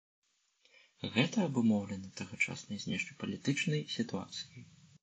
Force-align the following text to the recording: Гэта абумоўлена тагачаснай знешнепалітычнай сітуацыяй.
Гэта 1.17 1.37
абумоўлена 1.49 2.09
тагачаснай 2.23 2.83
знешнепалітычнай 2.87 3.89
сітуацыяй. 3.99 4.61